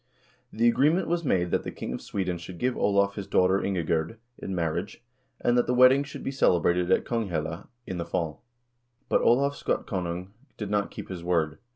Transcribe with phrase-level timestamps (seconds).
[0.51, 4.17] The agreement was made that the king of Sweden should give Olav his daughter Ingegerd
[4.39, 5.03] in marriage,
[5.39, 8.41] and that the wedding should be celebrated at Konghelle in the fall;
[9.09, 11.59] but Olav Skotkonung did not keep his word.